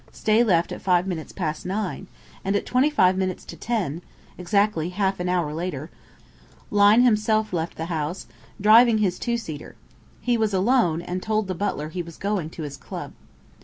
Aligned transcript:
Stay 0.11 0.43
left 0.43 0.71
at 0.71 0.81
five 0.81 1.05
minutes 1.05 1.31
past 1.31 1.63
nine, 1.63 2.07
and 2.43 2.55
at 2.55 2.65
twenty 2.65 2.89
five 2.89 3.15
minutes 3.15 3.45
to 3.45 3.55
ten 3.55 4.01
exactly 4.35 4.89
half 4.89 5.19
an 5.19 5.29
hour 5.29 5.53
later 5.53 5.91
Lyne 6.71 7.03
himself 7.03 7.53
left 7.53 7.77
the 7.77 7.85
house, 7.85 8.25
driving 8.59 8.97
his 8.97 9.19
two 9.19 9.37
seater. 9.37 9.75
He 10.19 10.39
was 10.39 10.55
alone, 10.55 11.03
and 11.03 11.21
told 11.21 11.45
the 11.45 11.53
butler 11.53 11.89
he 11.89 12.01
was 12.01 12.17
going 12.17 12.49
to 12.49 12.63
his 12.63 12.77
club." 12.77 13.11